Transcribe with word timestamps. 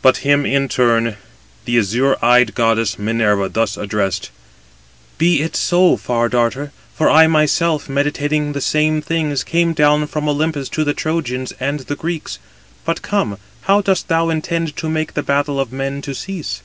But 0.00 0.16
him 0.24 0.46
in 0.46 0.70
turn 0.70 1.18
the 1.66 1.76
azure 1.78 2.16
eyed 2.24 2.54
goddess 2.54 2.98
Minerva 2.98 3.50
thus 3.50 3.76
addressed: 3.76 4.30
"Be 5.18 5.42
it 5.42 5.54
so, 5.54 5.98
Far 5.98 6.30
darter; 6.30 6.72
for 6.94 7.10
I 7.10 7.26
myself, 7.26 7.86
meditating 7.86 8.54
the 8.54 8.62
same 8.62 9.02
things, 9.02 9.44
came 9.44 9.74
down 9.74 10.06
from 10.06 10.26
Olympus 10.26 10.70
to 10.70 10.84
the 10.84 10.94
Trojans 10.94 11.52
and 11.60 11.80
the 11.80 11.96
Greeks. 11.96 12.38
But 12.86 13.02
come, 13.02 13.36
how 13.64 13.82
dost 13.82 14.08
thou 14.08 14.30
intend 14.30 14.74
to 14.76 14.88
make 14.88 15.12
the 15.12 15.22
battle 15.22 15.60
of 15.60 15.70
men 15.70 16.00
to 16.00 16.14
cease?" 16.14 16.62